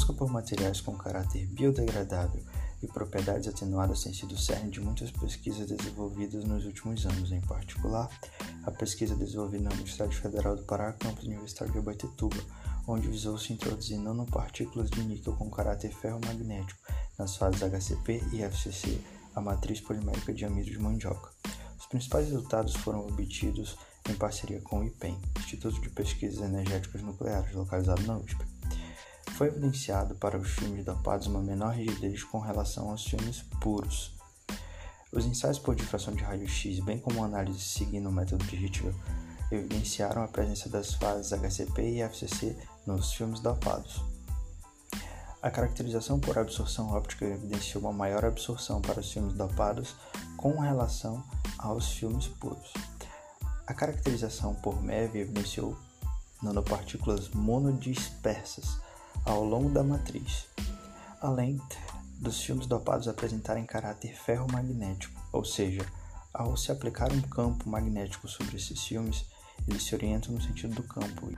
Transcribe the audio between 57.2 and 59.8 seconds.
monodispersas ao longo